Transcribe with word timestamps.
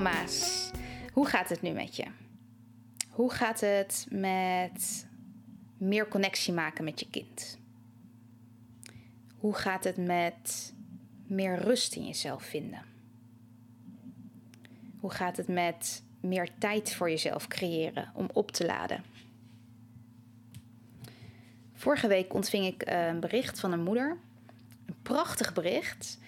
Mama's, 0.00 0.70
hoe 1.12 1.26
gaat 1.26 1.48
het 1.48 1.62
nu 1.62 1.70
met 1.70 1.96
je? 1.96 2.04
Hoe 3.10 3.32
gaat 3.32 3.60
het 3.60 4.06
met 4.10 5.06
meer 5.76 6.08
connectie 6.08 6.52
maken 6.52 6.84
met 6.84 7.00
je 7.00 7.10
kind? 7.10 7.58
Hoe 9.38 9.54
gaat 9.54 9.84
het 9.84 9.96
met 9.96 10.74
meer 11.26 11.58
rust 11.58 11.94
in 11.94 12.06
jezelf 12.06 12.42
vinden? 12.42 12.82
Hoe 15.00 15.10
gaat 15.10 15.36
het 15.36 15.48
met 15.48 16.02
meer 16.20 16.48
tijd 16.58 16.94
voor 16.94 17.10
jezelf 17.10 17.46
creëren 17.48 18.10
om 18.14 18.30
op 18.32 18.50
te 18.50 18.66
laden? 18.66 19.04
Vorige 21.72 22.08
week 22.08 22.34
ontving 22.34 22.66
ik 22.66 22.82
een 22.86 23.20
bericht 23.20 23.60
van 23.60 23.72
een 23.72 23.82
moeder. 23.82 24.16
Een 24.86 25.02
prachtig 25.02 25.52
bericht. 25.52 26.18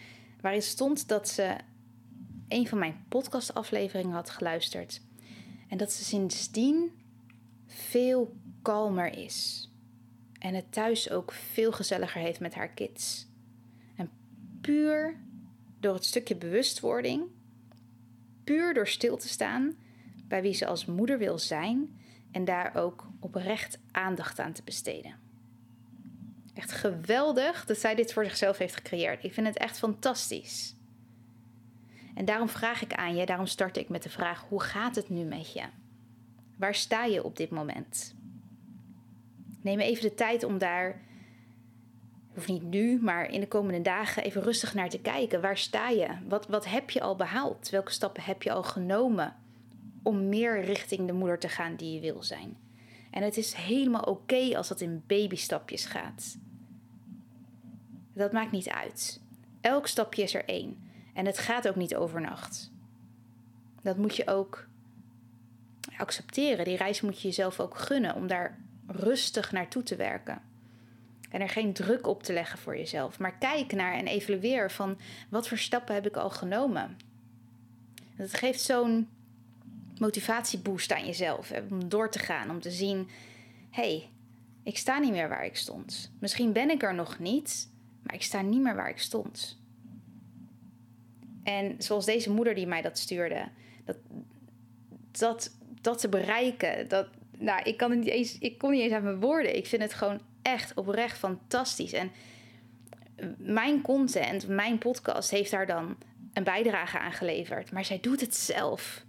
Waarin 0.41 0.63
stond 0.63 1.09
dat 1.09 1.29
ze 1.29 1.57
een 2.51 2.69
van 2.69 2.79
mijn 2.79 3.05
podcastafleveringen 3.09 4.13
had 4.13 4.31
geluisterd. 4.31 5.01
En 5.69 5.79
dat 5.79 5.93
ze 5.93 6.05
sindsdien 6.05 6.93
veel 7.67 8.37
kalmer 8.63 9.19
is. 9.19 9.69
En 10.39 10.55
het 10.55 10.73
thuis 10.73 11.11
ook 11.11 11.33
veel 11.33 11.73
gezelliger 11.73 12.21
heeft 12.21 12.41
met 12.41 12.55
haar 12.55 12.69
kids. 12.69 13.27
En 13.97 14.11
puur 14.61 15.21
door 15.81 15.95
het 15.95 16.05
stukje 16.05 16.37
bewustwording, 16.37 17.23
puur 18.45 18.75
door 18.75 18.89
stil 18.89 19.17
te 19.17 19.29
staan 19.29 19.77
bij 20.29 20.43
wie 20.43 20.55
ze 20.55 20.67
als 20.67 20.85
moeder 20.85 21.19
wil 21.19 21.39
zijn 21.39 22.01
en 22.31 22.45
daar 22.45 22.77
ook 22.77 23.07
oprecht 23.21 23.79
aandacht 23.91 24.39
aan 24.39 24.53
te 24.53 24.63
besteden. 24.65 25.15
Echt 26.55 26.73
geweldig 26.73 27.67
dat 27.67 27.79
zij 27.79 27.95
dit 27.95 28.13
voor 28.13 28.25
zichzelf 28.25 28.59
heeft 28.59 28.75
gecreëerd. 28.75 29.25
Ik 29.25 29.33
vind 29.33 29.47
het 29.47 29.57
echt 29.57 29.79
fantastisch. 29.79 30.75
En 32.21 32.27
daarom 32.27 32.49
vraag 32.49 32.83
ik 32.83 32.95
aan 32.95 33.17
je, 33.17 33.27
daarom 33.27 33.47
start 33.47 33.77
ik 33.77 33.89
met 33.89 34.03
de 34.03 34.09
vraag: 34.09 34.45
hoe 34.49 34.63
gaat 34.63 34.95
het 34.95 35.09
nu 35.09 35.25
met 35.25 35.53
je? 35.53 35.63
Waar 36.57 36.75
sta 36.75 37.05
je 37.05 37.25
op 37.25 37.37
dit 37.37 37.51
moment? 37.51 38.15
Neem 39.63 39.79
even 39.79 40.03
de 40.03 40.15
tijd 40.15 40.45
om 40.45 40.59
daar, 40.59 41.01
of 42.37 42.47
niet 42.47 42.63
nu, 42.63 42.99
maar 43.03 43.31
in 43.31 43.41
de 43.41 43.49
komende 43.49 43.81
dagen 43.81 44.23
even 44.23 44.43
rustig 44.43 44.75
naar 44.75 44.89
te 44.89 45.01
kijken. 45.01 45.41
Waar 45.41 45.59
sta 45.59 45.89
je? 45.89 46.09
Wat, 46.29 46.47
wat 46.47 46.67
heb 46.67 46.91
je 46.91 47.01
al 47.01 47.17
behaald? 47.17 47.71
Welke 47.71 47.93
stappen 47.93 48.23
heb 48.23 48.43
je 48.43 48.53
al 48.53 48.63
genomen 48.63 49.37
om 50.03 50.29
meer 50.29 50.65
richting 50.65 51.07
de 51.07 51.13
moeder 51.13 51.39
te 51.39 51.49
gaan 51.49 51.77
die 51.77 51.95
je 51.95 52.01
wil 52.01 52.23
zijn? 52.23 52.57
En 53.11 53.23
het 53.23 53.37
is 53.37 53.53
helemaal 53.53 54.03
oké 54.03 54.57
als 54.57 54.69
dat 54.69 54.81
in 54.81 55.03
babystapjes 55.07 55.85
gaat. 55.85 56.39
Dat 58.15 58.33
maakt 58.33 58.53
niet 58.53 58.69
uit. 58.69 59.21
Elk 59.61 59.87
stapje 59.87 60.23
is 60.23 60.35
er 60.35 60.45
één. 60.45 60.90
En 61.15 61.27
het 61.27 61.39
gaat 61.39 61.69
ook 61.69 61.77
niet 61.77 61.97
overnacht. 61.97 62.71
Dat 63.83 63.97
moet 63.97 64.17
je 64.17 64.27
ook 64.27 64.67
accepteren. 65.97 66.65
Die 66.65 66.77
reis 66.77 67.01
moet 67.01 67.21
je 67.21 67.29
jezelf 67.29 67.61
ook 67.61 67.79
gunnen 67.79 68.15
om 68.15 68.27
daar 68.27 68.59
rustig 68.87 69.53
naartoe 69.53 69.83
te 69.83 69.97
werken. 69.97 70.43
En 71.31 71.41
er 71.41 71.49
geen 71.49 71.73
druk 71.73 72.07
op 72.07 72.23
te 72.23 72.33
leggen 72.33 72.59
voor 72.59 72.77
jezelf. 72.77 73.19
Maar 73.19 73.39
kijk 73.39 73.73
naar 73.73 73.95
en 73.95 74.07
evalueer 74.07 74.71
van 74.71 74.99
wat 75.29 75.49
voor 75.49 75.59
stappen 75.59 75.95
heb 75.95 76.07
ik 76.07 76.17
al 76.17 76.31
genomen. 76.31 76.97
Het 78.15 78.35
geeft 78.35 78.61
zo'n 78.61 79.09
motivatieboost 79.99 80.93
aan 80.93 81.07
jezelf. 81.07 81.53
Om 81.71 81.89
door 81.89 82.11
te 82.11 82.19
gaan, 82.19 82.51
om 82.51 82.61
te 82.61 82.71
zien: 82.71 83.09
hé, 83.71 83.83
hey, 83.83 84.11
ik 84.63 84.79
sta 84.79 84.99
niet 84.99 85.13
meer 85.13 85.29
waar 85.29 85.45
ik 85.45 85.57
stond. 85.57 86.13
Misschien 86.19 86.53
ben 86.53 86.71
ik 86.71 86.83
er 86.83 86.95
nog 86.95 87.19
niet, 87.19 87.69
maar 88.03 88.15
ik 88.15 88.23
sta 88.23 88.41
niet 88.41 88.61
meer 88.61 88.77
waar 88.77 88.91
ik 88.91 88.99
stond. 88.99 89.60
En 91.43 91.75
zoals 91.79 92.05
deze 92.05 92.31
moeder 92.31 92.55
die 92.55 92.67
mij 92.67 92.83
dat 92.83 92.99
stuurde, 92.99 93.49
dat, 93.85 93.97
dat, 95.11 95.57
dat 95.81 96.01
te 96.01 96.09
bereiken, 96.09 96.89
dat, 96.89 97.07
nou, 97.39 97.63
ik, 97.63 97.77
kan 97.77 97.91
het 97.91 97.99
niet 97.99 98.09
eens, 98.09 98.39
ik 98.39 98.59
kon 98.59 98.71
niet 98.71 98.81
eens 98.81 98.93
aan 98.93 99.03
mijn 99.03 99.21
woorden. 99.21 99.57
Ik 99.57 99.67
vind 99.67 99.83
het 99.83 99.95
gewoon 99.95 100.21
echt 100.43 100.75
oprecht 100.75 101.19
fantastisch. 101.19 101.93
En 101.93 102.11
mijn 103.37 103.83
content, 103.83 104.49
mijn 104.49 104.79
podcast 104.79 105.31
heeft 105.31 105.51
daar 105.51 105.67
dan 105.67 105.97
een 106.33 106.45
bijdrage 106.45 106.99
aan 106.99 107.13
geleverd. 107.13 107.73
Maar 107.73 107.85
zij 107.85 108.01
doet 108.01 108.21
het 108.21 108.35
zelf. 108.35 109.05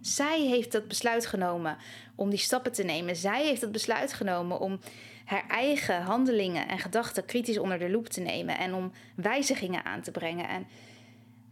Zij 0.00 0.40
heeft 0.40 0.72
dat 0.72 0.88
besluit 0.88 1.26
genomen 1.26 1.76
om 2.14 2.30
die 2.30 2.38
stappen 2.38 2.72
te 2.72 2.82
nemen. 2.82 3.16
Zij 3.16 3.44
heeft 3.44 3.60
het 3.60 3.72
besluit 3.72 4.12
genomen 4.12 4.60
om 4.60 4.80
haar 5.24 5.44
eigen 5.48 6.02
handelingen 6.02 6.68
en 6.68 6.78
gedachten 6.78 7.24
kritisch 7.24 7.58
onder 7.58 7.78
de 7.78 7.90
loep 7.90 8.08
te 8.08 8.20
nemen 8.20 8.58
en 8.58 8.74
om 8.74 8.92
wijzigingen 9.16 9.84
aan 9.84 10.00
te 10.00 10.10
brengen. 10.10 10.48
En 10.48 10.66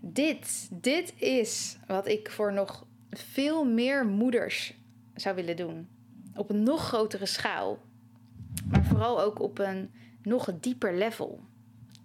dit, 0.01 0.69
dit 0.73 1.15
is 1.17 1.79
wat 1.87 2.07
ik 2.09 2.31
voor 2.31 2.53
nog 2.53 2.87
veel 3.11 3.65
meer 3.65 4.07
moeders 4.07 4.75
zou 5.15 5.35
willen 5.35 5.57
doen. 5.57 5.89
Op 6.35 6.51
een 6.51 6.63
nog 6.63 6.87
grotere 6.87 7.27
schaal. 7.27 7.79
Maar 8.71 8.85
vooral 8.85 9.21
ook 9.21 9.41
op 9.41 9.59
een 9.59 9.91
nog 10.23 10.53
dieper 10.61 10.95
level. 10.95 11.41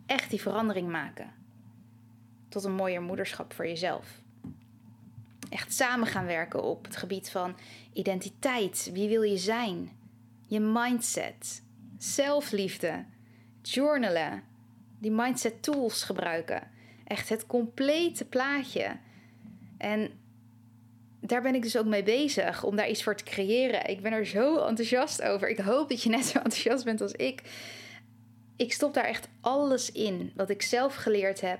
Echt 0.06 0.30
die 0.30 0.42
verandering 0.42 0.90
maken. 0.90 1.34
Tot 2.50 2.64
een 2.64 2.76
mooier 2.76 3.02
moederschap 3.02 3.54
voor 3.54 3.68
jezelf. 3.68 4.22
Echt 5.50 5.74
samen 5.74 6.08
gaan 6.08 6.26
werken 6.26 6.64
op 6.64 6.86
het 6.86 6.96
gebied 6.96 7.30
van 7.30 7.56
identiteit. 7.94 8.90
Wie 8.94 9.10
wil 9.10 9.22
je 9.22 9.38
zijn? 9.38 9.92
Je 10.46 10.60
mindset. 10.60 11.64
Zelfliefde. 11.98 13.06
Journalen. 13.62 14.44
Die 15.00 15.12
mindset 15.12 15.64
tools 15.64 16.04
gebruiken 16.04 16.72
Echt 17.14 17.30
het 17.30 17.46
complete 17.46 18.26
plaatje. 18.26 18.98
En 19.78 20.12
daar 21.20 21.42
ben 21.42 21.56
ik 21.56 21.62
dus 21.62 21.78
ook 21.78 21.86
mee 21.86 22.04
bezig 22.04 22.64
om 22.64 22.76
daar 22.76 22.90
iets 22.90 23.04
voor 23.04 23.16
te 23.16 23.24
creëren. 23.24 23.90
Ik 23.90 24.02
ben 24.02 24.12
er 24.12 24.26
zo 24.26 24.66
enthousiast 24.66 25.22
over. 25.22 25.50
Ik 25.50 25.58
hoop 25.58 25.90
dat 25.90 26.04
je 26.04 26.10
net 26.10 26.26
zo 26.26 26.38
enthousiast 26.38 26.84
bent 26.84 27.02
als 27.02 27.12
ik. 27.12 27.42
Ik 28.56 28.74
stop 28.74 28.94
daar 28.94 29.04
echt 29.04 29.28
alles 29.42 29.92
in 29.92 30.32
wat 30.36 30.50
ik 30.50 30.62
zelf 30.62 30.96
geleerd 30.96 31.42
heb, 31.42 31.60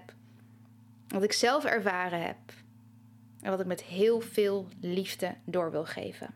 wat 1.08 1.24
ik 1.24 1.34
zelf 1.34 1.66
ervaren 1.66 2.22
heb 2.22 2.38
en 3.42 3.50
wat 3.50 3.60
ik 3.60 3.66
met 3.66 3.84
heel 3.84 4.22
veel 4.22 4.68
liefde 4.82 5.36
door 5.46 5.72
wil 5.72 5.86
geven. 5.86 6.34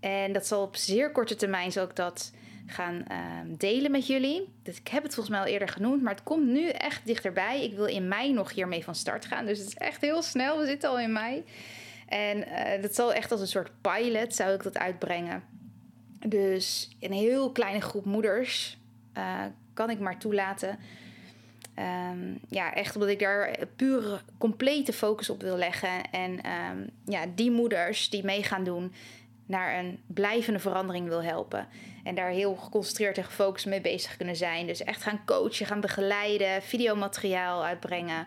En 0.00 0.32
dat 0.32 0.46
zal 0.46 0.62
op 0.62 0.76
zeer 0.76 1.12
korte 1.12 1.36
termijn 1.36 1.72
zal 1.72 1.84
ik 1.84 1.96
dat 1.96 2.32
gaan 2.66 3.04
ehm, 3.06 3.56
delen 3.56 3.90
met 3.90 4.06
jullie. 4.06 4.48
Dus 4.62 4.78
ik 4.78 4.88
heb 4.88 5.02
het 5.02 5.14
volgens 5.14 5.36
mij 5.36 5.44
al 5.44 5.52
eerder 5.52 5.68
genoemd, 5.68 6.02
maar 6.02 6.14
het 6.14 6.22
komt 6.22 6.46
nu 6.46 6.68
echt 6.68 7.06
dichterbij. 7.06 7.64
Ik 7.64 7.74
wil 7.74 7.84
in 7.84 8.08
mei 8.08 8.32
nog 8.32 8.52
hiermee 8.52 8.84
van 8.84 8.94
start 8.94 9.24
gaan. 9.24 9.46
Dus 9.46 9.58
het 9.58 9.68
is 9.68 9.74
echt 9.74 10.00
heel 10.00 10.22
snel. 10.22 10.58
We 10.58 10.66
zitten 10.66 10.90
al 10.90 10.98
in 10.98 11.12
mei. 11.12 11.44
En 12.08 12.38
uh, 12.38 12.82
dat 12.82 12.94
zal 12.94 13.12
echt 13.12 13.32
als 13.32 13.40
een 13.40 13.46
soort 13.46 13.70
pilot 13.80 14.34
zou 14.34 14.54
ik 14.54 14.62
dat 14.62 14.78
uitbrengen. 14.78 15.42
Dus 16.26 16.96
een 17.00 17.12
heel 17.12 17.52
kleine 17.52 17.80
groep 17.80 18.04
moeders 18.04 18.78
uh, 19.18 19.42
kan 19.74 19.90
ik 19.90 19.98
maar 19.98 20.18
toelaten. 20.18 20.78
Um, 22.10 22.38
ja, 22.48 22.74
echt 22.74 22.94
omdat 22.94 23.10
ik 23.10 23.18
daar 23.18 23.56
pure, 23.76 24.20
complete 24.38 24.92
focus 24.92 25.30
op 25.30 25.42
wil 25.42 25.56
leggen. 25.56 26.10
En 26.10 26.30
um, 26.32 26.90
ja, 27.04 27.24
die 27.34 27.50
moeders 27.50 28.10
die 28.10 28.24
mee 28.24 28.42
gaan 28.42 28.64
doen, 28.64 28.92
naar 29.46 29.78
een 29.78 29.98
blijvende 30.06 30.58
verandering 30.58 31.08
wil 31.08 31.22
helpen. 31.22 31.68
En 32.04 32.14
daar 32.14 32.30
heel 32.30 32.54
geconcentreerd 32.54 33.18
en 33.18 33.24
gefocust 33.24 33.66
mee 33.66 33.80
bezig 33.80 34.16
kunnen 34.16 34.36
zijn. 34.36 34.66
Dus 34.66 34.84
echt 34.84 35.02
gaan 35.02 35.24
coachen, 35.24 35.66
gaan 35.66 35.80
begeleiden, 35.80 36.62
videomateriaal 36.62 37.64
uitbrengen. 37.64 38.26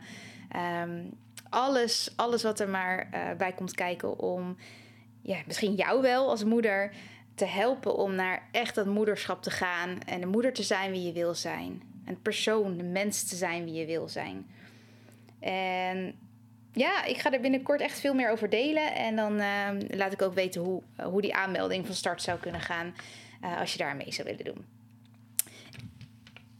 Um, 0.83 1.13
alles, 1.49 2.13
alles 2.15 2.43
wat 2.43 2.59
er 2.59 2.69
maar 2.69 3.09
uh, 3.13 3.37
bij 3.37 3.51
komt 3.51 3.73
kijken 3.73 4.19
om 4.19 4.57
ja, 5.21 5.37
misschien 5.45 5.75
jou 5.75 6.01
wel 6.01 6.29
als 6.29 6.43
moeder 6.43 6.91
te 7.35 7.45
helpen 7.45 7.95
om 7.95 8.15
naar 8.15 8.47
echt 8.51 8.75
dat 8.75 8.85
moederschap 8.85 9.41
te 9.41 9.51
gaan. 9.51 9.99
En 10.05 10.19
de 10.19 10.27
moeder 10.27 10.53
te 10.53 10.63
zijn 10.63 10.91
wie 10.91 11.03
je 11.03 11.13
wil 11.13 11.33
zijn. 11.33 11.81
Een 12.05 12.21
persoon, 12.21 12.77
de 12.77 12.83
mens 12.83 13.23
te 13.23 13.35
zijn 13.35 13.63
wie 13.63 13.73
je 13.73 13.85
wil 13.85 14.07
zijn. 14.07 14.47
En 15.39 16.15
ja, 16.71 17.03
ik 17.05 17.17
ga 17.17 17.31
er 17.31 17.41
binnenkort 17.41 17.81
echt 17.81 17.99
veel 17.99 18.13
meer 18.13 18.31
over 18.31 18.49
delen. 18.49 18.95
En 18.95 19.15
dan 19.15 19.39
ehm, 19.39 19.79
laat 19.89 20.13
ik 20.13 20.21
ook 20.21 20.33
weten 20.33 20.61
hoe, 20.61 20.81
hoe 21.03 21.21
die 21.21 21.35
aanmelding 21.35 21.85
van 21.85 21.95
start 21.95 22.21
zou 22.21 22.39
kunnen 22.39 22.61
gaan. 22.61 22.93
Uh, 23.43 23.59
als 23.59 23.71
je 23.71 23.77
daar 23.77 23.95
mee 23.95 24.11
zou 24.11 24.27
willen 24.27 24.45
doen. 24.45 24.65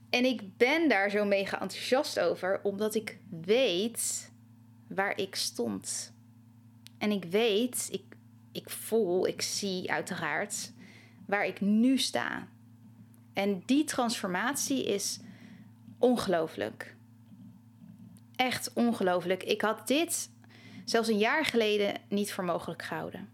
En 0.10 0.26
ik 0.26 0.58
ben 0.58 0.90
daar 0.90 1.10
zo 1.10 1.26
mega 1.26 1.62
enthousiast 1.62 2.20
over, 2.20 2.60
omdat 2.64 2.96
ik 2.96 3.18
weet 3.42 4.32
waar 4.88 5.18
ik 5.18 5.36
stond. 5.36 6.14
En 6.98 7.12
ik 7.12 7.24
weet, 7.24 7.88
ik, 7.92 8.04
ik 8.52 8.70
voel, 8.70 9.28
ik 9.28 9.42
zie 9.42 9.92
uiteraard 9.92 10.72
waar 11.26 11.46
ik 11.46 11.62
nu 11.62 11.98
sta. 11.98 12.48
En 13.34 13.64
die 13.66 13.84
transformatie 13.84 14.86
is 14.86 15.20
ongelooflijk. 15.98 16.96
Echt 18.36 18.74
ongelooflijk. 18.74 19.44
Ik 19.44 19.62
had 19.62 19.88
dit 19.88 20.30
zelfs 20.86 21.08
een 21.08 21.18
jaar 21.18 21.46
geleden 21.46 21.94
niet 22.08 22.34
voor 22.34 22.44
mogelijk 22.44 22.82
gehouden. 22.82 23.30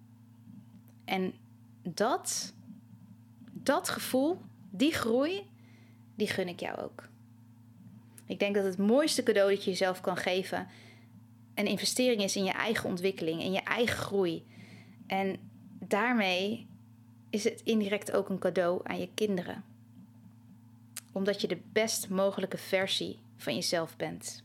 En 1.05 1.33
dat, 1.81 2.53
dat 3.63 3.89
gevoel, 3.89 4.41
die 4.69 4.93
groei, 4.93 5.49
die 6.15 6.27
gun 6.27 6.47
ik 6.47 6.59
jou 6.59 6.79
ook. 6.79 7.07
Ik 8.25 8.39
denk 8.39 8.55
dat 8.55 8.63
het 8.63 8.77
mooiste 8.77 9.23
cadeau 9.23 9.49
dat 9.49 9.63
je 9.63 9.69
jezelf 9.69 10.01
kan 10.01 10.17
geven 10.17 10.67
een 11.53 11.65
investering 11.65 12.21
is 12.21 12.35
in 12.35 12.43
je 12.43 12.51
eigen 12.51 12.89
ontwikkeling, 12.89 13.41
in 13.41 13.51
je 13.51 13.61
eigen 13.61 13.97
groei. 13.97 14.45
En 15.07 15.35
daarmee 15.79 16.67
is 17.29 17.43
het 17.43 17.61
indirect 17.63 18.11
ook 18.11 18.29
een 18.29 18.39
cadeau 18.39 18.81
aan 18.83 18.99
je 18.99 19.09
kinderen. 19.13 19.63
Omdat 21.11 21.41
je 21.41 21.47
de 21.47 21.59
best 21.71 22.09
mogelijke 22.09 22.57
versie 22.57 23.19
van 23.37 23.55
jezelf 23.55 23.97
bent. 23.97 24.43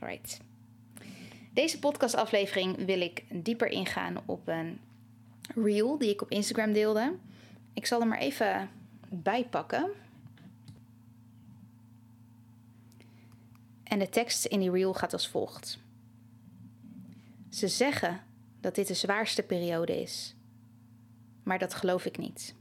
Alright. 0.00 0.40
Deze 1.52 1.78
podcastaflevering 1.78 2.84
wil 2.84 3.00
ik 3.00 3.24
dieper 3.30 3.68
ingaan 3.68 4.16
op 4.24 4.48
een 4.48 4.80
reel 5.54 5.98
die 5.98 6.10
ik 6.10 6.22
op 6.22 6.30
Instagram 6.30 6.72
deelde. 6.72 7.14
Ik 7.72 7.86
zal 7.86 8.00
hem 8.00 8.08
maar 8.08 8.18
even 8.18 8.70
bijpakken. 9.08 9.90
En 13.82 13.98
de 13.98 14.08
tekst 14.08 14.44
in 14.44 14.60
die 14.60 14.70
reel 14.70 14.94
gaat 14.94 15.12
als 15.12 15.28
volgt. 15.28 15.78
Ze 17.48 17.68
zeggen 17.68 18.20
dat 18.60 18.74
dit 18.74 18.86
de 18.86 18.94
zwaarste 18.94 19.42
periode 19.42 20.00
is, 20.02 20.34
maar 21.42 21.58
dat 21.58 21.74
geloof 21.74 22.04
ik 22.04 22.18
niet. 22.18 22.54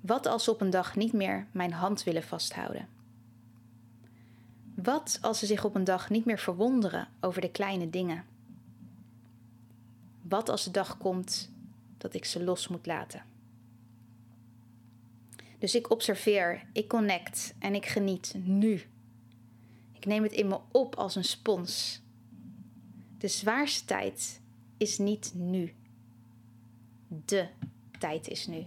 Wat 0.00 0.26
als 0.26 0.44
ze 0.44 0.50
op 0.50 0.60
een 0.60 0.70
dag 0.70 0.96
niet 0.96 1.12
meer 1.12 1.46
mijn 1.50 1.72
hand 1.72 2.04
willen 2.04 2.22
vasthouden? 2.22 2.88
Wat 4.74 5.18
als 5.20 5.38
ze 5.38 5.46
zich 5.46 5.64
op 5.64 5.74
een 5.74 5.84
dag 5.84 6.10
niet 6.10 6.24
meer 6.24 6.38
verwonderen 6.38 7.08
over 7.20 7.40
de 7.40 7.50
kleine 7.50 7.90
dingen? 7.90 8.24
Wat 10.28 10.48
als 10.48 10.64
de 10.64 10.70
dag 10.70 10.98
komt 10.98 11.50
dat 11.98 12.14
ik 12.14 12.24
ze 12.24 12.44
los 12.44 12.68
moet 12.68 12.86
laten? 12.86 13.24
Dus 15.58 15.74
ik 15.74 15.90
observeer, 15.90 16.66
ik 16.72 16.88
connect 16.88 17.54
en 17.58 17.74
ik 17.74 17.86
geniet 17.86 18.34
nu. 18.44 18.82
Ik 19.92 20.06
neem 20.06 20.22
het 20.22 20.32
in 20.32 20.48
me 20.48 20.60
op 20.72 20.94
als 20.94 21.14
een 21.14 21.24
spons. 21.24 22.00
De 23.18 23.28
zwaarste 23.28 23.84
tijd 23.84 24.40
is 24.76 24.98
niet 24.98 25.32
nu. 25.34 25.74
De 27.08 27.48
tijd 27.98 28.28
is 28.28 28.46
nu. 28.46 28.66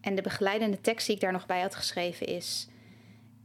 En 0.00 0.14
de 0.14 0.22
begeleidende 0.22 0.80
tekst 0.80 1.06
die 1.06 1.14
ik 1.14 1.20
daar 1.20 1.32
nog 1.32 1.46
bij 1.46 1.60
had 1.60 1.74
geschreven 1.74 2.26
is: 2.26 2.68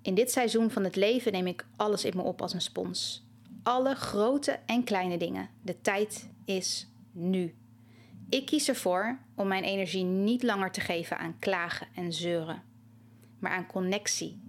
In 0.02 0.16
dit 0.16 0.32
seizoen 0.32 0.72
van 0.72 0.84
het 0.84 0.96
leven 0.96 1.32
neem 1.32 1.48
ik 1.48 1.66
alles 1.76 2.06
in 2.06 2.16
me 2.16 2.22
op 2.22 2.42
als 2.42 2.54
een 2.54 2.62
spons. 2.62 3.28
Alle 3.64 3.96
grote 3.96 4.60
en 4.66 4.84
kleine 4.84 5.18
dingen. 5.18 5.50
De 5.62 5.82
tijd 5.82 6.30
is 6.50 6.88
nu. 7.12 7.56
Ik 8.30 8.46
kies 8.46 8.68
ervoor 8.68 9.20
om 9.36 9.48
mijn 9.48 9.64
energie 9.64 10.04
niet 10.04 10.44
langer 10.44 10.72
te 10.72 10.82
geven 10.82 11.18
aan 11.18 11.40
klagen 11.40 11.88
en 11.96 12.14
zeuren, 12.14 12.64
maar 13.40 13.52
aan 13.52 13.68
connectie, 13.68 14.42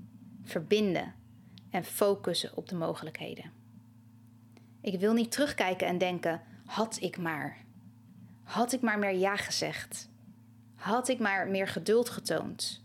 verbinden 0.42 1.14
en 1.70 1.84
focussen 1.84 2.56
op 2.56 2.68
de 2.68 2.74
mogelijkheden. 2.74 3.52
Ik 4.80 5.00
wil 5.00 5.12
niet 5.12 5.32
terugkijken 5.32 5.86
en 5.86 5.98
denken: 5.98 6.42
had 6.64 6.98
ik 7.00 7.18
maar. 7.18 7.56
Had 8.42 8.72
ik 8.72 8.80
maar 8.80 8.98
meer 8.98 9.14
ja 9.14 9.36
gezegd. 9.36 10.08
Had 10.74 11.08
ik 11.08 11.18
maar 11.18 11.48
meer 11.48 11.68
geduld 11.68 12.10
getoond. 12.10 12.82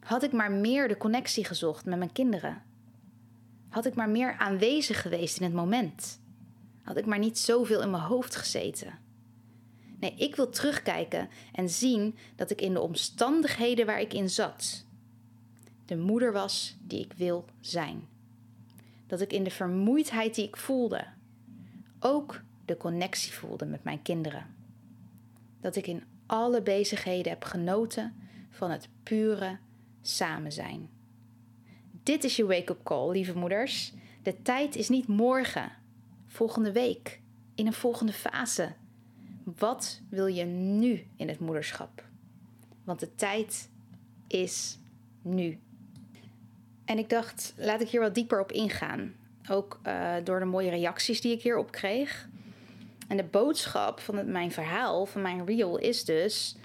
Had 0.00 0.22
ik 0.22 0.32
maar 0.32 0.52
meer 0.52 0.88
de 0.88 0.96
connectie 0.96 1.44
gezocht 1.44 1.84
met 1.84 1.98
mijn 1.98 2.12
kinderen. 2.12 2.62
Had 3.68 3.86
ik 3.86 3.94
maar 3.94 4.08
meer 4.08 4.36
aanwezig 4.38 5.02
geweest 5.02 5.36
in 5.36 5.44
het 5.44 5.54
moment. 5.54 6.19
Had 6.90 6.98
ik 6.98 7.06
maar 7.06 7.18
niet 7.18 7.38
zoveel 7.38 7.82
in 7.82 7.90
mijn 7.90 8.02
hoofd 8.02 8.36
gezeten. 8.36 8.98
Nee, 9.98 10.14
ik 10.14 10.36
wil 10.36 10.50
terugkijken 10.50 11.28
en 11.52 11.68
zien 11.68 12.16
dat 12.36 12.50
ik 12.50 12.60
in 12.60 12.72
de 12.72 12.80
omstandigheden 12.80 13.86
waar 13.86 14.00
ik 14.00 14.12
in 14.12 14.30
zat, 14.30 14.84
de 15.84 15.96
moeder 15.96 16.32
was 16.32 16.76
die 16.80 17.00
ik 17.00 17.12
wil 17.12 17.44
zijn. 17.60 18.08
Dat 19.06 19.20
ik 19.20 19.32
in 19.32 19.44
de 19.44 19.50
vermoeidheid 19.50 20.34
die 20.34 20.46
ik 20.46 20.56
voelde, 20.56 21.06
ook 22.00 22.40
de 22.64 22.76
connectie 22.76 23.32
voelde 23.32 23.66
met 23.66 23.84
mijn 23.84 24.02
kinderen. 24.02 24.54
Dat 25.60 25.76
ik 25.76 25.86
in 25.86 26.02
alle 26.26 26.62
bezigheden 26.62 27.32
heb 27.32 27.44
genoten 27.44 28.14
van 28.50 28.70
het 28.70 28.88
pure 29.02 29.58
samen 30.02 30.52
zijn. 30.52 30.88
Dit 32.02 32.24
is 32.24 32.36
je 32.36 32.46
wake-up 32.46 32.82
call, 32.82 33.10
lieve 33.10 33.38
moeders. 33.38 33.92
De 34.22 34.42
tijd 34.42 34.76
is 34.76 34.88
niet 34.88 35.06
morgen, 35.06 35.78
volgende 36.30 36.72
week, 36.72 37.20
in 37.54 37.66
een 37.66 37.72
volgende 37.72 38.12
fase. 38.12 38.72
Wat 39.44 40.00
wil 40.08 40.26
je 40.26 40.44
nu 40.44 41.06
in 41.16 41.28
het 41.28 41.40
moederschap? 41.40 42.04
Want 42.84 43.00
de 43.00 43.14
tijd 43.14 43.70
is 44.26 44.78
nu. 45.22 45.58
En 46.84 46.98
ik 46.98 47.08
dacht, 47.08 47.54
laat 47.56 47.80
ik 47.80 47.88
hier 47.88 48.00
wat 48.00 48.14
dieper 48.14 48.40
op 48.40 48.52
ingaan. 48.52 49.14
Ook 49.50 49.80
uh, 49.86 50.14
door 50.24 50.38
de 50.38 50.44
mooie 50.44 50.70
reacties 50.70 51.20
die 51.20 51.32
ik 51.32 51.42
hierop 51.42 51.70
kreeg. 51.70 52.28
En 53.08 53.16
de 53.16 53.24
boodschap 53.24 54.00
van 54.00 54.16
het, 54.16 54.26
mijn 54.26 54.52
verhaal, 54.52 55.06
van 55.06 55.22
mijn 55.22 55.46
reel, 55.46 55.78
is 55.78 56.04
dus: 56.04 56.56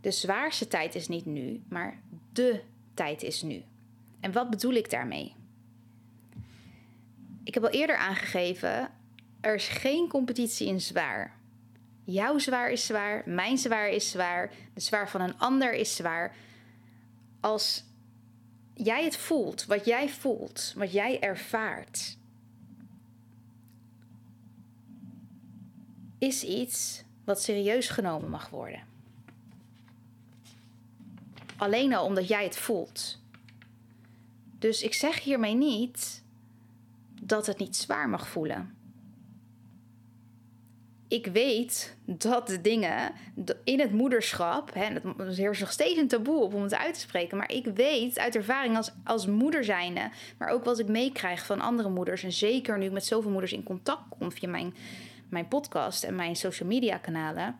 de 0.00 0.10
zwaarste 0.10 0.68
tijd 0.68 0.94
is 0.94 1.08
niet 1.08 1.26
nu, 1.26 1.62
maar 1.68 2.00
de 2.32 2.60
tijd 2.94 3.22
is 3.22 3.42
nu. 3.42 3.62
En 4.20 4.32
wat 4.32 4.50
bedoel 4.50 4.72
ik 4.72 4.90
daarmee? 4.90 5.34
Ik 7.44 7.54
heb 7.54 7.62
al 7.62 7.70
eerder 7.70 7.96
aangegeven: 7.96 8.90
er 9.40 9.54
is 9.54 9.68
geen 9.68 10.08
competitie 10.08 10.66
in 10.66 10.80
zwaar. 10.80 11.38
Jouw 12.04 12.38
zwaar 12.38 12.70
is 12.70 12.86
zwaar, 12.86 13.22
mijn 13.26 13.58
zwaar 13.58 13.88
is 13.88 14.10
zwaar, 14.10 14.52
de 14.74 14.80
zwaar 14.80 15.10
van 15.10 15.20
een 15.20 15.38
ander 15.38 15.72
is 15.72 15.96
zwaar. 15.96 16.36
Als 17.40 17.84
jij 18.74 19.04
het 19.04 19.16
voelt, 19.16 19.66
wat 19.66 19.84
jij 19.84 20.08
voelt, 20.08 20.72
wat 20.76 20.92
jij 20.92 21.20
ervaart, 21.20 22.16
is 26.18 26.42
iets 26.42 27.04
wat 27.24 27.42
serieus 27.42 27.88
genomen 27.88 28.30
mag 28.30 28.50
worden. 28.50 28.82
Alleen 31.56 31.94
al 31.94 32.04
omdat 32.04 32.28
jij 32.28 32.44
het 32.44 32.56
voelt. 32.56 33.18
Dus 34.58 34.82
ik 34.82 34.94
zeg 34.94 35.20
hiermee 35.20 35.54
niet 35.54 36.23
dat 37.22 37.46
het 37.46 37.58
niet 37.58 37.76
zwaar 37.76 38.08
mag 38.08 38.28
voelen 38.28 38.74
ik 41.14 41.26
weet 41.26 41.96
dat 42.06 42.46
de 42.46 42.60
dingen 42.60 43.12
in 43.64 43.80
het 43.80 43.92
moederschap, 43.92 44.74
hè, 44.74 44.86
is 45.28 45.60
nog 45.60 45.72
steeds 45.72 45.98
een 45.98 46.08
taboe 46.08 46.42
op 46.42 46.54
om 46.54 46.62
het 46.62 46.74
uit 46.74 46.94
te 46.94 47.00
spreken, 47.00 47.36
maar 47.36 47.50
ik 47.50 47.66
weet 47.66 48.18
uit 48.18 48.36
ervaring 48.36 48.76
als, 48.76 48.92
als 49.04 49.26
moeder 49.26 49.64
zijnde, 49.64 50.10
maar 50.38 50.48
ook 50.48 50.64
wat 50.64 50.78
ik 50.78 50.88
meekrijg 50.88 51.46
van 51.46 51.60
andere 51.60 51.88
moeders, 51.88 52.22
en 52.22 52.32
zeker 52.32 52.78
nu 52.78 52.84
ik 52.84 52.92
met 52.92 53.06
zoveel 53.06 53.30
moeders 53.30 53.52
in 53.52 53.62
contact 53.62 54.02
kom 54.18 54.32
via 54.32 54.48
mijn, 54.48 54.74
mijn 55.28 55.48
podcast 55.48 56.04
en 56.04 56.14
mijn 56.14 56.36
social 56.36 56.68
media 56.68 56.98
kanalen, 56.98 57.56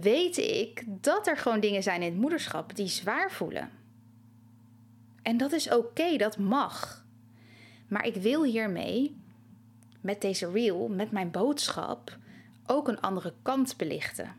weet 0.00 0.36
ik 0.36 0.84
dat 0.86 1.26
er 1.26 1.36
gewoon 1.36 1.60
dingen 1.60 1.82
zijn 1.82 2.02
in 2.02 2.10
het 2.10 2.20
moederschap 2.20 2.76
die 2.76 2.88
zwaar 2.88 3.30
voelen. 3.30 3.70
En 5.22 5.36
dat 5.36 5.52
is 5.52 5.70
oké, 5.70 6.16
dat 6.16 6.38
mag. 6.38 7.03
Maar 7.88 8.06
ik 8.06 8.14
wil 8.14 8.44
hiermee, 8.44 9.16
met 10.00 10.20
deze 10.20 10.50
reel, 10.50 10.88
met 10.88 11.10
mijn 11.10 11.30
boodschap, 11.30 12.16
ook 12.66 12.88
een 12.88 13.00
andere 13.00 13.34
kant 13.42 13.76
belichten, 13.76 14.34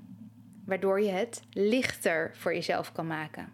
waardoor 0.66 1.02
je 1.02 1.10
het 1.10 1.42
lichter 1.54 2.32
voor 2.36 2.54
jezelf 2.54 2.92
kan 2.92 3.08
maken. 3.08 3.54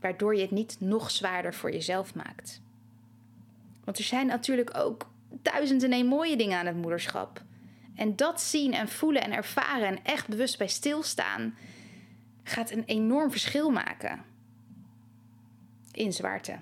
Waardoor 0.00 0.34
je 0.34 0.42
het 0.42 0.50
niet 0.50 0.76
nog 0.80 1.10
zwaarder 1.10 1.54
voor 1.54 1.72
jezelf 1.72 2.14
maakt. 2.14 2.60
Want 3.84 3.98
er 3.98 4.04
zijn 4.04 4.26
natuurlijk 4.26 4.76
ook 4.76 5.10
duizenden 5.28 5.92
en 5.92 6.06
mooie 6.06 6.36
dingen 6.36 6.58
aan 6.58 6.66
het 6.66 6.76
moederschap. 6.76 7.42
En 7.94 8.16
dat 8.16 8.40
zien 8.40 8.72
en 8.74 8.88
voelen 8.88 9.22
en 9.22 9.32
ervaren 9.32 9.86
en 9.86 10.04
echt 10.04 10.28
bewust 10.28 10.58
bij 10.58 10.68
stilstaan, 10.68 11.54
gaat 12.42 12.70
een 12.70 12.84
enorm 12.84 13.30
verschil 13.30 13.70
maken 13.70 14.24
in 15.92 16.12
zwaarte. 16.12 16.58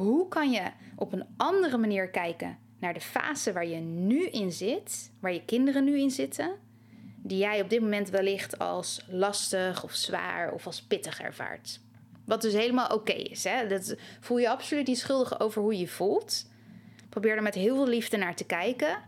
Hoe 0.00 0.28
kan 0.28 0.50
je 0.50 0.62
op 0.96 1.12
een 1.12 1.26
andere 1.36 1.78
manier 1.78 2.08
kijken 2.08 2.58
naar 2.78 2.94
de 2.94 3.00
fase 3.00 3.52
waar 3.52 3.66
je 3.66 3.76
nu 3.76 4.26
in 4.26 4.52
zit, 4.52 5.12
waar 5.20 5.32
je 5.32 5.44
kinderen 5.44 5.84
nu 5.84 5.98
in 5.98 6.10
zitten, 6.10 6.56
die 7.16 7.38
jij 7.38 7.60
op 7.60 7.70
dit 7.70 7.80
moment 7.80 8.10
wellicht 8.10 8.58
als 8.58 9.04
lastig 9.08 9.84
of 9.84 9.92
zwaar 9.92 10.52
of 10.52 10.66
als 10.66 10.82
pittig 10.82 11.20
ervaart? 11.20 11.80
Wat 12.24 12.42
dus 12.42 12.52
helemaal 12.52 12.88
oké 12.88 13.12
is. 13.12 13.44
Hè? 13.44 13.66
Dat 13.66 13.96
voel 14.20 14.38
je 14.38 14.48
absoluut 14.48 14.86
niet 14.86 14.98
schuldig 14.98 15.40
over 15.40 15.62
hoe 15.62 15.78
je 15.78 15.88
voelt. 15.88 16.50
Probeer 17.08 17.36
er 17.36 17.42
met 17.42 17.54
heel 17.54 17.74
veel 17.74 17.88
liefde 17.88 18.16
naar 18.16 18.34
te 18.34 18.46
kijken. 18.46 18.98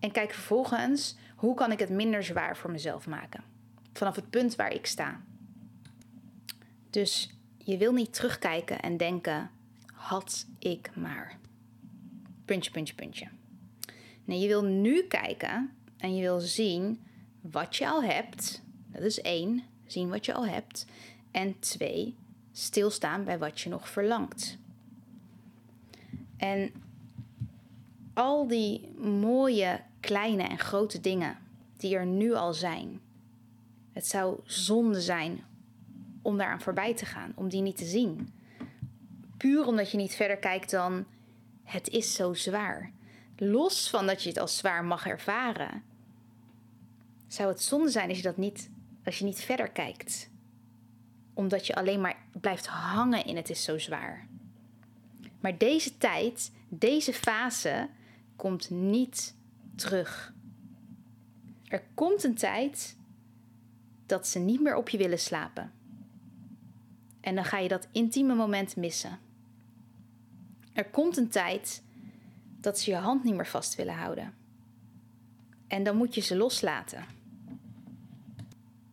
En 0.00 0.10
kijk 0.10 0.32
vervolgens, 0.32 1.16
hoe 1.36 1.54
kan 1.54 1.72
ik 1.72 1.78
het 1.78 1.90
minder 1.90 2.22
zwaar 2.22 2.56
voor 2.56 2.70
mezelf 2.70 3.06
maken? 3.06 3.44
Vanaf 3.92 4.16
het 4.16 4.30
punt 4.30 4.56
waar 4.56 4.72
ik 4.72 4.86
sta. 4.86 5.20
Dus 6.90 7.34
je 7.58 7.76
wil 7.76 7.92
niet 7.92 8.12
terugkijken 8.12 8.80
en 8.80 8.96
denken: 8.96 9.50
had 10.10 10.46
ik 10.58 10.90
maar. 10.96 11.38
Puntje, 12.44 12.70
puntje, 12.70 12.94
puntje. 12.94 13.28
Nee, 14.24 14.38
je 14.38 14.48
wil 14.48 14.62
nu 14.62 15.02
kijken 15.02 15.70
en 15.96 16.14
je 16.14 16.20
wil 16.20 16.40
zien 16.40 17.00
wat 17.40 17.76
je 17.76 17.88
al 17.88 18.02
hebt. 18.02 18.62
Dat 18.92 19.02
is 19.02 19.20
één, 19.20 19.62
zien 19.86 20.08
wat 20.08 20.26
je 20.26 20.34
al 20.34 20.46
hebt. 20.46 20.86
En 21.30 21.58
twee, 21.58 22.14
stilstaan 22.52 23.24
bij 23.24 23.38
wat 23.38 23.60
je 23.60 23.68
nog 23.68 23.88
verlangt. 23.88 24.58
En 26.36 26.72
al 28.14 28.46
die 28.46 28.88
mooie 28.98 29.80
kleine 30.00 30.42
en 30.42 30.58
grote 30.58 31.00
dingen 31.00 31.38
die 31.76 31.96
er 31.96 32.06
nu 32.06 32.34
al 32.34 32.54
zijn. 32.54 33.00
Het 33.92 34.06
zou 34.06 34.40
zonde 34.44 35.00
zijn 35.00 35.44
om 36.22 36.36
daaraan 36.36 36.60
voorbij 36.60 36.94
te 36.94 37.06
gaan, 37.06 37.32
om 37.34 37.48
die 37.48 37.62
niet 37.62 37.76
te 37.76 37.84
zien. 37.84 38.38
Puur 39.40 39.66
omdat 39.66 39.90
je 39.90 39.96
niet 39.96 40.14
verder 40.14 40.36
kijkt 40.36 40.70
dan 40.70 41.06
het 41.64 41.88
is 41.88 42.14
zo 42.14 42.34
zwaar. 42.34 42.92
Los 43.36 43.90
van 43.90 44.06
dat 44.06 44.22
je 44.22 44.28
het 44.28 44.38
als 44.38 44.56
zwaar 44.56 44.84
mag 44.84 45.06
ervaren, 45.06 45.82
zou 47.26 47.48
het 47.48 47.62
zonde 47.62 47.88
zijn 47.88 48.08
als 48.08 48.16
je 48.16 48.22
dat 48.22 48.36
niet, 48.36 48.70
als 49.04 49.18
je 49.18 49.24
niet 49.24 49.40
verder 49.40 49.70
kijkt. 49.70 50.30
Omdat 51.34 51.66
je 51.66 51.74
alleen 51.74 52.00
maar 52.00 52.16
blijft 52.40 52.66
hangen 52.66 53.24
in 53.24 53.36
het 53.36 53.50
is 53.50 53.64
zo 53.64 53.78
zwaar. 53.78 54.26
Maar 55.40 55.58
deze 55.58 55.98
tijd, 55.98 56.52
deze 56.68 57.12
fase, 57.12 57.88
komt 58.36 58.70
niet 58.70 59.34
terug. 59.74 60.32
Er 61.64 61.82
komt 61.94 62.24
een 62.24 62.34
tijd 62.34 62.96
dat 64.06 64.26
ze 64.26 64.38
niet 64.38 64.60
meer 64.60 64.76
op 64.76 64.88
je 64.88 64.98
willen 64.98 65.18
slapen. 65.18 65.72
En 67.20 67.34
dan 67.34 67.44
ga 67.44 67.58
je 67.58 67.68
dat 67.68 67.88
intieme 67.92 68.34
moment 68.34 68.76
missen. 68.76 69.28
Er 70.72 70.84
komt 70.84 71.16
een 71.16 71.28
tijd 71.28 71.82
dat 72.60 72.78
ze 72.78 72.90
je 72.90 72.96
hand 72.96 73.24
niet 73.24 73.34
meer 73.34 73.46
vast 73.46 73.74
willen 73.74 73.94
houden. 73.94 74.34
En 75.66 75.82
dan 75.82 75.96
moet 75.96 76.14
je 76.14 76.20
ze 76.20 76.36
loslaten. 76.36 77.04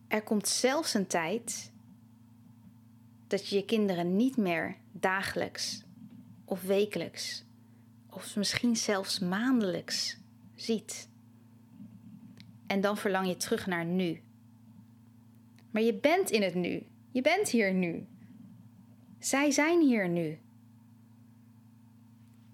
Er 0.08 0.22
komt 0.22 0.48
zelfs 0.48 0.94
een 0.94 1.06
tijd 1.06 1.72
dat 3.26 3.48
je 3.48 3.56
je 3.56 3.64
kinderen 3.64 4.16
niet 4.16 4.36
meer 4.36 4.76
dagelijks 4.92 5.82
of 6.44 6.62
wekelijks 6.62 7.44
of 8.10 8.36
misschien 8.36 8.76
zelfs 8.76 9.18
maandelijks 9.18 10.18
ziet. 10.54 11.08
En 12.66 12.80
dan 12.80 12.96
verlang 12.96 13.26
je 13.26 13.36
terug 13.36 13.66
naar 13.66 13.84
nu. 13.84 14.22
Maar 15.70 15.82
je 15.82 15.94
bent 15.94 16.30
in 16.30 16.42
het 16.42 16.54
nu. 16.54 16.86
Je 17.10 17.22
bent 17.22 17.48
hier 17.48 17.74
nu. 17.74 18.06
Zij 19.18 19.50
zijn 19.50 19.80
hier 19.80 20.08
nu. 20.08 20.38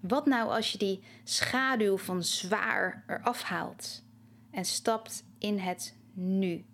Wat 0.07 0.25
nou 0.25 0.49
als 0.49 0.71
je 0.71 0.77
die 0.77 1.03
schaduw 1.23 1.97
van 1.97 2.23
zwaar 2.23 3.03
eraf 3.07 3.41
haalt 3.41 4.03
en 4.51 4.65
stapt 4.65 5.23
in 5.39 5.57
het 5.57 5.95
nu? 6.13 6.65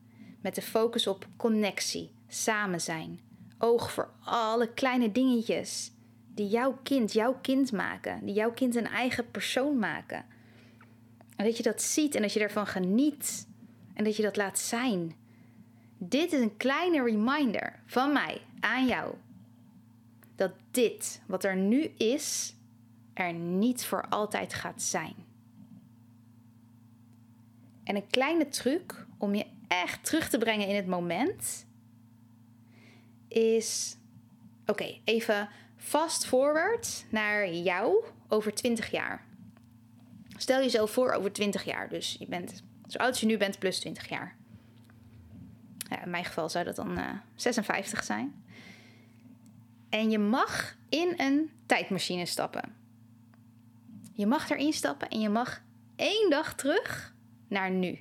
Met 0.41 0.55
de 0.55 0.61
focus 0.61 1.07
op 1.07 1.27
connectie, 1.37 2.11
samen 2.27 2.81
zijn, 2.81 3.19
oog 3.57 3.91
voor 3.91 4.09
alle 4.23 4.73
kleine 4.73 5.11
dingetjes 5.11 5.91
die 6.33 6.47
jouw 6.47 6.79
kind 6.83 7.13
jouw 7.13 7.37
kind 7.41 7.71
maken, 7.71 8.25
die 8.25 8.33
jouw 8.33 8.51
kind 8.51 8.75
een 8.75 8.87
eigen 8.87 9.31
persoon 9.31 9.79
maken. 9.79 10.25
En 11.35 11.45
dat 11.45 11.57
je 11.57 11.63
dat 11.63 11.81
ziet 11.81 12.15
en 12.15 12.21
dat 12.21 12.33
je 12.33 12.39
ervan 12.39 12.67
geniet 12.67 13.47
en 13.93 14.03
dat 14.03 14.15
je 14.15 14.23
dat 14.23 14.35
laat 14.35 14.59
zijn. 14.59 15.15
Dit 15.97 16.33
is 16.33 16.41
een 16.41 16.57
kleine 16.57 17.03
reminder 17.03 17.79
van 17.85 18.13
mij 18.13 18.41
aan 18.59 18.87
jou. 18.87 19.13
Dat 20.35 20.51
dit, 20.71 21.21
wat 21.25 21.43
er 21.43 21.55
nu 21.55 21.83
is, 21.97 22.55
er 23.13 23.33
niet 23.33 23.85
voor 23.85 24.05
altijd 24.09 24.53
gaat 24.53 24.81
zijn. 24.81 25.15
En 27.83 27.95
een 27.95 28.07
kleine 28.07 28.47
truc 28.47 29.05
om 29.17 29.35
je 29.35 29.45
echt 29.67 30.05
terug 30.05 30.29
te 30.29 30.37
brengen 30.37 30.67
in 30.67 30.75
het 30.75 30.87
moment 30.87 31.65
is: 33.27 33.97
oké, 34.65 34.99
even 35.03 35.49
fast 35.77 36.25
forward 36.25 37.05
naar 37.09 37.49
jou 37.49 38.03
over 38.27 38.53
20 38.53 38.91
jaar. 38.91 39.25
Stel 40.37 40.59
jezelf 40.59 40.91
voor 40.91 41.11
over 41.11 41.31
20 41.31 41.63
jaar. 41.63 41.89
Dus 41.89 42.15
je 42.19 42.25
bent 42.27 42.63
zo 42.87 42.97
oud 42.97 43.09
als 43.09 43.19
je 43.19 43.25
nu 43.25 43.37
bent 43.37 43.59
plus 43.59 43.79
20 43.79 44.09
jaar. 44.09 44.35
Ja, 45.89 46.03
in 46.03 46.09
mijn 46.09 46.25
geval 46.25 46.49
zou 46.49 46.65
dat 46.65 46.75
dan 46.75 46.97
uh, 46.97 47.09
eh, 47.09 47.15
56 47.35 48.03
zijn. 48.03 48.43
En 49.89 50.09
je 50.09 50.19
mag 50.19 50.75
in 50.89 51.13
een 51.17 51.51
tijdmachine 51.65 52.25
stappen. 52.25 52.80
Je 54.21 54.27
mag 54.27 54.49
erin 54.49 54.73
stappen 54.73 55.09
en 55.09 55.19
je 55.19 55.29
mag 55.29 55.61
één 55.95 56.29
dag 56.29 56.55
terug 56.55 57.13
naar 57.47 57.71
nu. 57.71 57.99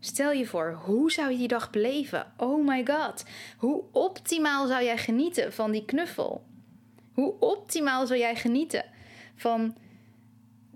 Stel 0.00 0.32
je 0.32 0.46
voor, 0.46 0.72
hoe 0.72 1.12
zou 1.12 1.30
je 1.30 1.38
die 1.38 1.48
dag 1.48 1.70
beleven? 1.70 2.32
Oh 2.36 2.66
my 2.66 2.86
god, 2.86 3.24
hoe 3.56 3.84
optimaal 3.92 4.66
zou 4.66 4.84
jij 4.84 4.98
genieten 4.98 5.52
van 5.52 5.70
die 5.70 5.84
knuffel? 5.84 6.46
Hoe 7.12 7.38
optimaal 7.40 8.06
zou 8.06 8.18
jij 8.18 8.36
genieten 8.36 8.84
van 9.34 9.76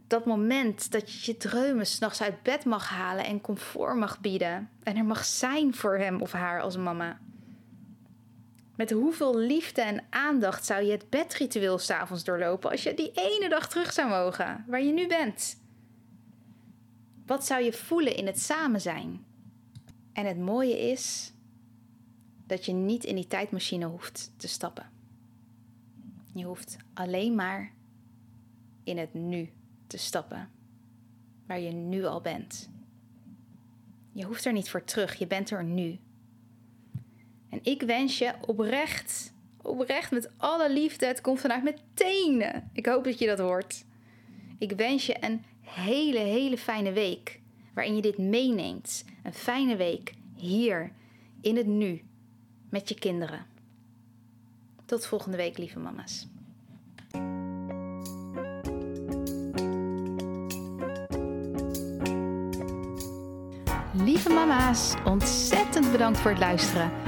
dat 0.06 0.24
moment 0.24 0.92
dat 0.92 1.12
je 1.12 1.32
je 1.32 1.38
dreumen 1.38 1.86
s'nachts 1.86 2.22
uit 2.22 2.42
bed 2.42 2.64
mag 2.64 2.88
halen 2.88 3.24
en 3.24 3.40
comfort 3.40 3.96
mag 3.96 4.20
bieden 4.20 4.70
en 4.82 4.96
er 4.96 5.04
mag 5.04 5.24
zijn 5.24 5.74
voor 5.74 5.98
hem 5.98 6.22
of 6.22 6.32
haar 6.32 6.60
als 6.60 6.76
mama? 6.76 7.18
Met 8.78 8.90
hoeveel 8.90 9.38
liefde 9.38 9.80
en 9.80 10.04
aandacht 10.10 10.64
zou 10.64 10.82
je 10.84 10.90
het 10.90 11.10
bedritueel 11.10 11.78
s'avonds 11.78 12.24
doorlopen 12.24 12.70
als 12.70 12.82
je 12.82 12.94
die 12.94 13.10
ene 13.12 13.48
dag 13.48 13.68
terug 13.68 13.92
zou 13.92 14.08
mogen, 14.08 14.64
waar 14.66 14.82
je 14.82 14.92
nu 14.92 15.06
bent? 15.06 15.60
Wat 17.26 17.46
zou 17.46 17.62
je 17.62 17.72
voelen 17.72 18.16
in 18.16 18.26
het 18.26 18.40
samen 18.40 18.80
zijn? 18.80 19.24
En 20.12 20.26
het 20.26 20.38
mooie 20.38 20.90
is 20.90 21.32
dat 22.46 22.64
je 22.64 22.72
niet 22.72 23.04
in 23.04 23.14
die 23.14 23.26
tijdmachine 23.26 23.86
hoeft 23.86 24.32
te 24.36 24.48
stappen. 24.48 24.90
Je 26.34 26.44
hoeft 26.44 26.76
alleen 26.94 27.34
maar 27.34 27.72
in 28.84 28.98
het 28.98 29.14
nu 29.14 29.52
te 29.86 29.96
stappen, 29.96 30.50
waar 31.46 31.60
je 31.60 31.70
nu 31.70 32.04
al 32.04 32.20
bent. 32.20 32.70
Je 34.12 34.24
hoeft 34.24 34.44
er 34.44 34.52
niet 34.52 34.70
voor 34.70 34.84
terug, 34.84 35.14
je 35.14 35.26
bent 35.26 35.50
er 35.50 35.64
nu. 35.64 35.98
En 37.50 37.60
ik 37.62 37.82
wens 37.82 38.18
je 38.18 38.32
oprecht, 38.40 39.32
oprecht 39.62 40.10
met 40.10 40.30
alle 40.36 40.72
liefde, 40.72 41.06
het 41.06 41.20
komt 41.20 41.40
vanuit 41.40 41.62
mijn 41.62 41.78
tenen. 41.94 42.70
Ik 42.72 42.86
hoop 42.86 43.04
dat 43.04 43.18
je 43.18 43.26
dat 43.26 43.38
hoort. 43.38 43.84
Ik 44.58 44.72
wens 44.72 45.06
je 45.06 45.16
een 45.20 45.44
hele, 45.60 46.18
hele 46.18 46.58
fijne 46.58 46.92
week 46.92 47.40
waarin 47.74 47.96
je 47.96 48.02
dit 48.02 48.18
meeneemt. 48.18 49.04
Een 49.22 49.34
fijne 49.34 49.76
week 49.76 50.14
hier 50.36 50.92
in 51.40 51.56
het 51.56 51.66
nu 51.66 52.02
met 52.70 52.88
je 52.88 52.94
kinderen. 52.94 53.46
Tot 54.84 55.06
volgende 55.06 55.36
week, 55.36 55.58
lieve 55.58 55.78
mama's. 55.78 56.26
Lieve 63.92 64.28
mama's, 64.28 64.94
ontzettend 65.04 65.92
bedankt 65.92 66.18
voor 66.18 66.30
het 66.30 66.40
luisteren. 66.40 67.07